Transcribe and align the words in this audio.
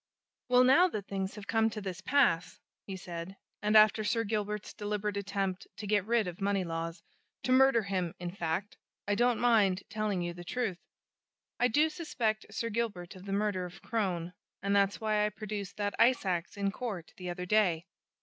"Well, 0.49 0.63
now 0.63 0.87
that 0.87 1.05
things 1.07 1.35
have 1.35 1.45
come 1.45 1.69
to 1.69 1.79
this 1.79 2.01
pass," 2.01 2.59
he 2.87 2.95
said, 2.97 3.35
"and 3.61 3.77
after 3.77 4.03
Sir 4.03 4.23
Gilbert's 4.23 4.73
deliberate 4.73 5.15
attempt 5.15 5.67
to 5.77 5.85
get 5.85 6.03
rid 6.07 6.27
of 6.27 6.41
Moneylaws 6.41 7.03
to 7.43 7.51
murder 7.51 7.83
him, 7.83 8.15
in 8.17 8.31
fact 8.31 8.77
I 9.07 9.13
don't 9.13 9.39
mind 9.39 9.83
telling 9.91 10.23
you 10.23 10.33
the 10.33 10.43
truth. 10.43 10.79
I 11.59 11.67
do 11.67 11.87
suspect 11.87 12.47
Sir 12.49 12.71
Gilbert 12.71 13.15
of 13.15 13.25
the 13.25 13.31
murder 13.33 13.63
of 13.63 13.83
Crone 13.83 14.33
and 14.63 14.75
that's 14.75 14.99
why 14.99 15.23
I 15.23 15.29
produced 15.29 15.77
that 15.77 15.93
ice 15.99 16.25
ax 16.25 16.57
in 16.57 16.71
court 16.71 17.13
the 17.17 17.29
other 17.29 17.45
day. 17.45 17.85